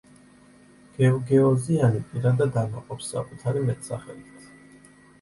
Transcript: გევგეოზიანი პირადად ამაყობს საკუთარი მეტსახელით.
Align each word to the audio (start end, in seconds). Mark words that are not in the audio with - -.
გევგეოზიანი 0.95 2.03
პირადად 2.15 2.59
ამაყობს 2.65 3.13
საკუთარი 3.15 3.67
მეტსახელით. 3.71 4.53